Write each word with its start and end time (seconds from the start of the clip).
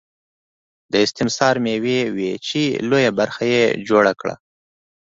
دا 0.91 0.97
استثماري 1.05 1.59
مېوې 1.65 1.99
وې 2.15 2.31
چې 2.47 2.61
لویه 2.89 3.11
برخه 3.19 3.43
یې 3.53 3.63
جوړه 3.87 4.13
کړه 4.19 4.35